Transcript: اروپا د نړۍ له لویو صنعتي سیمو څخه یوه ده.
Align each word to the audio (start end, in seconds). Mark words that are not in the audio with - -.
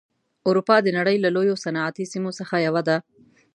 اروپا 0.49 0.75
د 0.83 0.87
نړۍ 0.97 1.17
له 1.21 1.29
لویو 1.35 1.61
صنعتي 1.63 2.05
سیمو 2.13 2.31
څخه 2.39 2.55
یوه 2.67 2.81
ده. 2.87 2.97